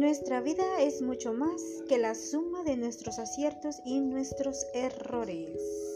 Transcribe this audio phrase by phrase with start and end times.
[0.00, 5.89] Nuestra vida es mucho más que la suma de nuestros aciertos y nuestros errores.